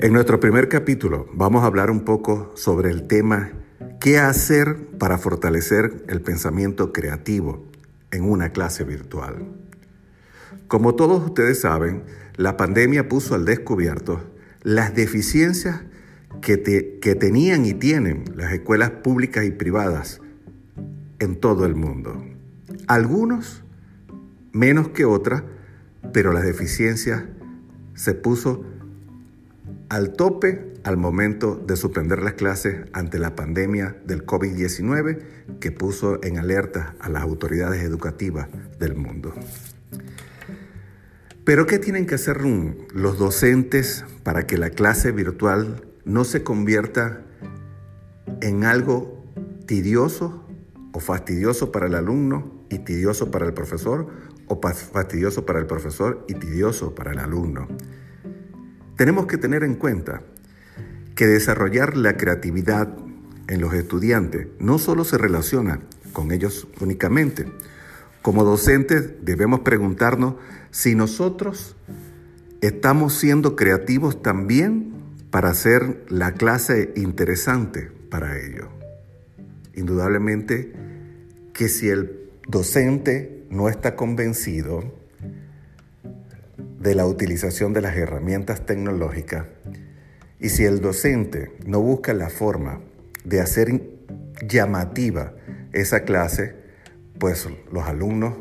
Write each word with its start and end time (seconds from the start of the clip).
En 0.00 0.12
nuestro 0.12 0.38
primer 0.38 0.68
capítulo 0.68 1.26
vamos 1.34 1.64
a 1.64 1.66
hablar 1.66 1.90
un 1.90 2.04
poco 2.04 2.52
sobre 2.54 2.92
el 2.92 3.08
tema 3.08 3.50
¿Qué 3.98 4.20
hacer 4.20 4.76
para 4.96 5.18
fortalecer 5.18 6.04
el 6.06 6.20
pensamiento 6.20 6.92
creativo 6.92 7.66
en 8.12 8.22
una 8.22 8.50
clase 8.50 8.84
virtual? 8.84 9.48
Como 10.68 10.94
todos 10.94 11.24
ustedes 11.24 11.62
saben, 11.62 12.04
la 12.36 12.56
pandemia 12.56 13.08
puso 13.08 13.34
al 13.34 13.44
descubierto 13.44 14.22
las 14.62 14.94
deficiencias 14.94 15.80
que, 16.42 17.00
que 17.02 17.14
tenían 17.16 17.66
y 17.66 17.74
tienen 17.74 18.22
las 18.36 18.52
escuelas 18.52 18.90
públicas 18.90 19.46
y 19.46 19.50
privadas 19.50 20.20
en 21.18 21.34
todo 21.34 21.66
el 21.66 21.74
mundo. 21.74 22.24
Algunos 22.86 23.64
menos 24.52 24.90
que 24.90 25.04
otras, 25.04 25.42
pero 26.12 26.32
las 26.32 26.44
deficiencias 26.44 27.24
se 27.94 28.14
puso 28.14 28.64
al 29.88 30.12
tope 30.12 30.74
al 30.84 30.96
momento 30.96 31.56
de 31.56 31.76
suspender 31.76 32.22
las 32.22 32.34
clases 32.34 32.86
ante 32.92 33.18
la 33.18 33.34
pandemia 33.34 33.96
del 34.04 34.26
COVID-19 34.26 35.58
que 35.60 35.72
puso 35.72 36.22
en 36.22 36.38
alerta 36.38 36.94
a 37.00 37.08
las 37.08 37.22
autoridades 37.22 37.82
educativas 37.82 38.48
del 38.78 38.94
mundo. 38.94 39.34
Pero 41.44 41.66
¿qué 41.66 41.78
tienen 41.78 42.06
que 42.06 42.16
hacer 42.16 42.42
los 42.92 43.18
docentes 43.18 44.04
para 44.22 44.46
que 44.46 44.58
la 44.58 44.70
clase 44.70 45.12
virtual 45.12 45.86
no 46.04 46.24
se 46.24 46.42
convierta 46.42 47.22
en 48.42 48.64
algo 48.64 49.24
tedioso 49.66 50.44
o 50.92 51.00
fastidioso 51.00 51.72
para 51.72 51.86
el 51.86 51.94
alumno 51.94 52.64
y 52.68 52.80
tedioso 52.80 53.30
para 53.30 53.46
el 53.46 53.54
profesor 53.54 54.08
o 54.46 54.60
fastidioso 54.60 55.46
para 55.46 55.58
el 55.58 55.66
profesor 55.66 56.24
y 56.28 56.34
tedioso 56.34 56.94
para 56.94 57.12
el 57.12 57.18
alumno? 57.18 57.66
Tenemos 58.98 59.26
que 59.26 59.38
tener 59.38 59.62
en 59.62 59.76
cuenta 59.76 60.22
que 61.14 61.28
desarrollar 61.28 61.96
la 61.96 62.16
creatividad 62.16 62.88
en 63.46 63.60
los 63.60 63.72
estudiantes 63.72 64.48
no 64.58 64.80
solo 64.80 65.04
se 65.04 65.16
relaciona 65.16 65.78
con 66.12 66.32
ellos 66.32 66.66
únicamente. 66.80 67.46
Como 68.22 68.42
docentes 68.42 69.24
debemos 69.24 69.60
preguntarnos 69.60 70.34
si 70.72 70.96
nosotros 70.96 71.76
estamos 72.60 73.14
siendo 73.14 73.54
creativos 73.54 74.20
también 74.20 74.94
para 75.30 75.50
hacer 75.50 76.04
la 76.08 76.34
clase 76.34 76.92
interesante 76.96 77.92
para 78.10 78.36
ellos. 78.36 78.66
Indudablemente 79.74 80.72
que 81.52 81.68
si 81.68 81.88
el 81.88 82.32
docente 82.48 83.46
no 83.48 83.68
está 83.68 83.94
convencido, 83.94 84.97
de 86.78 86.94
la 86.94 87.06
utilización 87.06 87.72
de 87.72 87.82
las 87.82 87.96
herramientas 87.96 88.64
tecnológicas 88.64 89.46
y 90.40 90.50
si 90.50 90.64
el 90.64 90.80
docente 90.80 91.50
no 91.66 91.80
busca 91.80 92.14
la 92.14 92.30
forma 92.30 92.80
de 93.24 93.40
hacer 93.40 93.82
llamativa 94.46 95.34
esa 95.72 96.04
clase, 96.04 96.54
pues 97.18 97.48
los 97.72 97.84
alumnos 97.84 98.34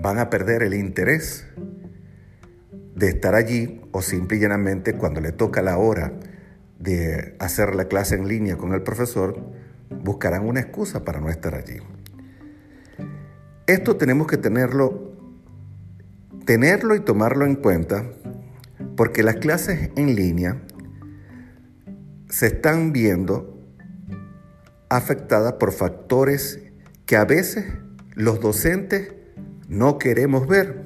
van 0.00 0.18
a 0.18 0.28
perder 0.28 0.62
el 0.62 0.74
interés 0.74 1.46
de 2.94 3.08
estar 3.08 3.34
allí 3.34 3.80
o 3.92 4.02
simple 4.02 4.36
y 4.36 4.40
llanamente 4.40 4.94
cuando 4.94 5.20
le 5.20 5.32
toca 5.32 5.62
la 5.62 5.78
hora 5.78 6.12
de 6.78 7.34
hacer 7.38 7.74
la 7.74 7.86
clase 7.86 8.16
en 8.16 8.28
línea 8.28 8.56
con 8.56 8.74
el 8.74 8.82
profesor, 8.82 9.40
buscarán 10.02 10.46
una 10.46 10.60
excusa 10.60 11.04
para 11.04 11.20
no 11.20 11.30
estar 11.30 11.54
allí. 11.54 11.78
Esto 13.66 13.96
tenemos 13.96 14.26
que 14.26 14.36
tenerlo 14.36 15.07
tenerlo 16.48 16.96
y 16.96 17.00
tomarlo 17.00 17.44
en 17.44 17.56
cuenta 17.56 18.06
porque 18.96 19.22
las 19.22 19.36
clases 19.36 19.90
en 19.96 20.14
línea 20.14 20.62
se 22.30 22.46
están 22.46 22.90
viendo 22.94 23.68
afectadas 24.88 25.52
por 25.60 25.72
factores 25.72 26.60
que 27.04 27.16
a 27.16 27.26
veces 27.26 27.66
los 28.14 28.40
docentes 28.40 29.12
no 29.68 29.98
queremos 29.98 30.48
ver. 30.48 30.84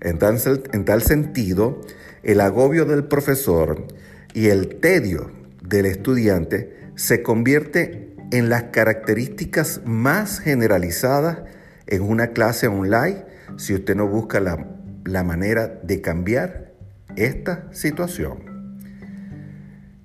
En 0.00 0.18
tal, 0.18 0.38
en 0.72 0.86
tal 0.86 1.02
sentido, 1.02 1.82
el 2.22 2.40
agobio 2.40 2.86
del 2.86 3.04
profesor 3.04 3.86
y 4.32 4.46
el 4.46 4.76
tedio 4.76 5.30
del 5.62 5.84
estudiante 5.84 6.80
se 6.94 7.22
convierte 7.22 8.16
en 8.30 8.48
las 8.48 8.62
características 8.72 9.82
más 9.84 10.38
generalizadas 10.38 11.40
en 11.88 12.00
una 12.00 12.28
clase 12.28 12.68
online 12.68 13.26
si 13.58 13.74
usted 13.74 13.96
no 13.96 14.08
busca 14.08 14.40
la 14.40 14.66
la 15.04 15.22
manera 15.22 15.68
de 15.82 16.00
cambiar 16.00 16.72
esta 17.16 17.72
situación. 17.72 18.54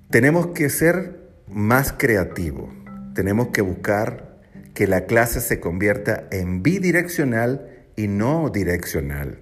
Tenemos 0.10 0.48
que 0.48 0.70
ser 0.70 1.20
más 1.48 1.94
creativos, 1.94 2.70
tenemos 3.14 3.50
que 3.50 3.62
buscar 3.62 4.40
que 4.74 4.88
la 4.88 5.06
clase 5.06 5.42
se 5.42 5.60
convierta 5.60 6.28
en 6.32 6.64
bidireccional 6.64 7.70
y 7.96 8.08
no 8.08 8.50
direccional, 8.50 9.42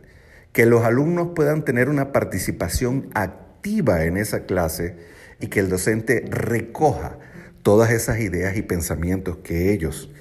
que 0.51 0.65
los 0.65 0.83
alumnos 0.83 1.29
puedan 1.35 1.63
tener 1.63 1.89
una 1.89 2.11
participación 2.11 3.09
activa 3.13 4.03
en 4.05 4.17
esa 4.17 4.45
clase 4.45 4.95
y 5.39 5.47
que 5.47 5.59
el 5.59 5.69
docente 5.69 6.25
recoja 6.29 7.19
todas 7.61 7.91
esas 7.91 8.19
ideas 8.19 8.57
y 8.57 8.61
pensamientos 8.61 9.37
que 9.37 9.71
ellos 9.71 10.11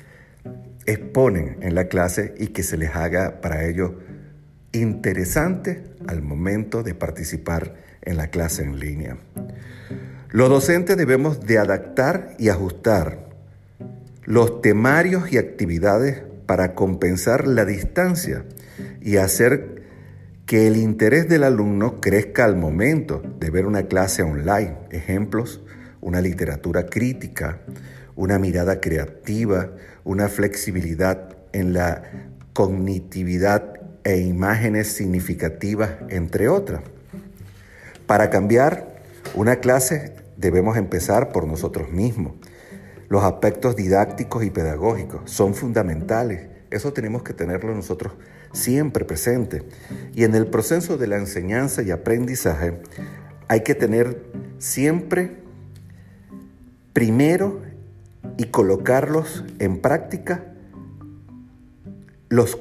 exponen 0.84 1.56
en 1.60 1.74
la 1.74 1.88
clase 1.88 2.34
y 2.38 2.48
que 2.48 2.62
se 2.62 2.76
les 2.76 2.94
haga 2.94 3.40
para 3.40 3.64
ellos 3.64 3.92
interesante 4.76 5.84
al 6.06 6.22
momento 6.22 6.82
de 6.82 6.94
participar 6.94 7.74
en 8.02 8.16
la 8.16 8.28
clase 8.28 8.62
en 8.62 8.78
línea. 8.78 9.16
Los 10.30 10.48
docentes 10.48 10.96
debemos 10.96 11.40
de 11.40 11.58
adaptar 11.58 12.34
y 12.38 12.48
ajustar 12.48 13.26
los 14.24 14.60
temarios 14.60 15.32
y 15.32 15.38
actividades 15.38 16.22
para 16.46 16.74
compensar 16.74 17.46
la 17.46 17.64
distancia 17.64 18.44
y 19.00 19.16
hacer 19.16 19.82
que 20.46 20.66
el 20.66 20.76
interés 20.76 21.28
del 21.28 21.42
alumno 21.42 22.00
crezca 22.00 22.44
al 22.44 22.56
momento 22.56 23.22
de 23.40 23.50
ver 23.50 23.66
una 23.66 23.84
clase 23.84 24.22
online. 24.22 24.76
Ejemplos, 24.90 25.60
una 26.00 26.20
literatura 26.20 26.86
crítica, 26.86 27.60
una 28.14 28.38
mirada 28.38 28.80
creativa, 28.80 29.72
una 30.04 30.28
flexibilidad 30.28 31.36
en 31.52 31.72
la 31.72 32.02
cognitividad 32.52 33.75
e 34.06 34.20
imágenes 34.20 34.92
significativas, 34.92 35.90
entre 36.10 36.48
otras. 36.48 36.80
Para 38.06 38.30
cambiar 38.30 39.02
una 39.34 39.56
clase 39.56 40.14
debemos 40.36 40.76
empezar 40.76 41.32
por 41.32 41.44
nosotros 41.44 41.90
mismos. 41.90 42.34
Los 43.08 43.24
aspectos 43.24 43.74
didácticos 43.74 44.44
y 44.44 44.50
pedagógicos 44.50 45.28
son 45.28 45.56
fundamentales. 45.56 46.46
Eso 46.70 46.92
tenemos 46.92 47.24
que 47.24 47.32
tenerlo 47.32 47.74
nosotros 47.74 48.12
siempre 48.52 49.04
presente. 49.04 49.64
Y 50.14 50.22
en 50.22 50.36
el 50.36 50.46
proceso 50.46 50.96
de 50.98 51.08
la 51.08 51.16
enseñanza 51.16 51.82
y 51.82 51.90
aprendizaje 51.90 52.80
hay 53.48 53.62
que 53.62 53.74
tener 53.74 54.22
siempre 54.58 55.38
primero 56.92 57.60
y 58.36 58.44
colocarlos 58.44 59.44
en 59.58 59.80
práctica 59.80 60.44
los 62.28 62.56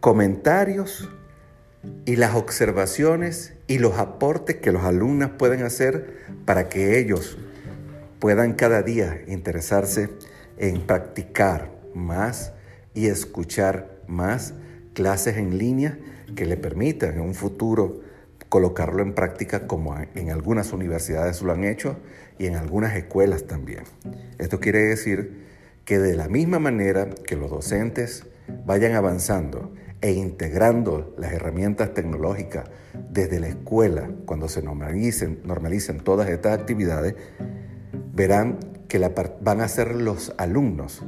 comentarios 0.00 1.08
y 2.04 2.16
las 2.16 2.34
observaciones 2.34 3.54
y 3.66 3.78
los 3.78 3.98
aportes 3.98 4.56
que 4.56 4.72
los 4.72 4.84
alumnos 4.84 5.30
pueden 5.38 5.62
hacer 5.62 6.18
para 6.44 6.68
que 6.68 6.98
ellos 6.98 7.38
puedan 8.18 8.54
cada 8.54 8.82
día 8.82 9.22
interesarse 9.26 10.10
en 10.56 10.86
practicar 10.86 11.70
más 11.94 12.52
y 12.94 13.06
escuchar 13.06 14.00
más 14.06 14.54
clases 14.94 15.36
en 15.36 15.58
línea 15.58 15.98
que 16.34 16.46
le 16.46 16.56
permitan 16.56 17.14
en 17.14 17.20
un 17.20 17.34
futuro 17.34 18.00
colocarlo 18.48 19.02
en 19.02 19.14
práctica 19.14 19.66
como 19.66 19.96
en 20.14 20.30
algunas 20.30 20.72
universidades 20.72 21.42
lo 21.42 21.52
han 21.52 21.64
hecho 21.64 21.96
y 22.38 22.46
en 22.46 22.56
algunas 22.56 22.96
escuelas 22.96 23.46
también. 23.46 23.84
Esto 24.38 24.58
quiere 24.60 24.80
decir 24.80 25.46
que 25.84 25.98
de 25.98 26.14
la 26.14 26.28
misma 26.28 26.58
manera 26.58 27.10
que 27.26 27.36
los 27.36 27.50
docentes 27.50 28.24
vayan 28.64 28.94
avanzando 28.94 29.72
e 30.00 30.12
integrando 30.12 31.14
las 31.18 31.32
herramientas 31.32 31.92
tecnológicas 31.94 32.68
desde 33.10 33.40
la 33.40 33.48
escuela, 33.48 34.10
cuando 34.26 34.48
se 34.48 34.62
normalicen, 34.62 35.40
todas 36.04 36.28
estas 36.28 36.58
actividades, 36.58 37.14
verán 38.12 38.58
que 38.88 38.98
la, 38.98 39.12
van 39.40 39.60
a 39.60 39.68
ser 39.68 39.94
los 39.94 40.34
alumnos 40.38 41.02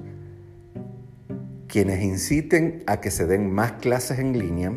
quienes 1.71 2.03
inciten 2.03 2.83
a 2.87 3.01
que 3.01 3.13
se 3.13 3.27
den 3.27 3.51
más 3.51 3.73
clases 3.73 4.19
en 4.19 4.37
línea 4.37 4.73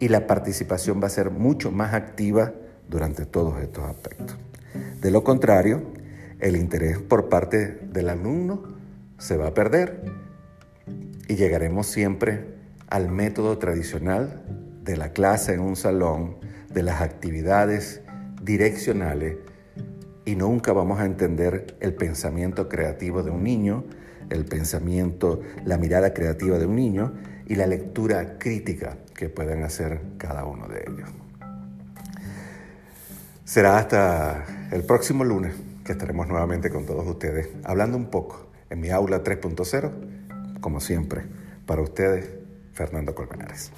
y 0.00 0.08
la 0.08 0.26
participación 0.26 1.00
va 1.00 1.06
a 1.06 1.10
ser 1.10 1.30
mucho 1.30 1.70
más 1.70 1.94
activa 1.94 2.52
durante 2.88 3.26
todos 3.26 3.60
estos 3.60 3.84
aspectos. 3.84 4.36
De 5.00 5.10
lo 5.12 5.22
contrario, 5.22 5.84
el 6.40 6.56
interés 6.56 6.98
por 6.98 7.28
parte 7.28 7.78
del 7.92 8.08
alumno 8.08 8.62
se 9.18 9.36
va 9.36 9.48
a 9.48 9.54
perder 9.54 10.02
y 11.28 11.36
llegaremos 11.36 11.86
siempre 11.86 12.55
al 12.88 13.10
método 13.10 13.58
tradicional 13.58 14.42
de 14.82 14.96
la 14.96 15.10
clase 15.12 15.54
en 15.54 15.60
un 15.60 15.76
salón, 15.76 16.36
de 16.72 16.82
las 16.82 17.00
actividades 17.00 18.02
direccionales, 18.42 19.36
y 20.24 20.36
nunca 20.36 20.72
vamos 20.72 21.00
a 21.00 21.06
entender 21.06 21.76
el 21.80 21.94
pensamiento 21.94 22.68
creativo 22.68 23.22
de 23.22 23.30
un 23.30 23.44
niño, 23.44 23.84
el 24.30 24.44
pensamiento, 24.44 25.40
la 25.64 25.78
mirada 25.78 26.12
creativa 26.12 26.58
de 26.58 26.66
un 26.66 26.76
niño 26.76 27.14
y 27.46 27.54
la 27.54 27.66
lectura 27.66 28.38
crítica 28.38 28.98
que 29.14 29.28
pueden 29.28 29.62
hacer 29.62 30.00
cada 30.18 30.44
uno 30.44 30.66
de 30.68 30.84
ellos. 30.86 31.08
Será 33.44 33.78
hasta 33.78 34.44
el 34.72 34.82
próximo 34.82 35.22
lunes 35.22 35.54
que 35.84 35.92
estaremos 35.92 36.26
nuevamente 36.26 36.68
con 36.70 36.84
todos 36.84 37.06
ustedes 37.06 37.48
hablando 37.62 37.96
un 37.96 38.06
poco 38.06 38.48
en 38.70 38.80
mi 38.80 38.90
aula 38.90 39.22
3.0, 39.22 40.60
como 40.60 40.80
siempre, 40.80 41.22
para 41.64 41.82
ustedes, 41.82 42.45
Fernando 42.76 43.14
Colmenares. 43.14 43.72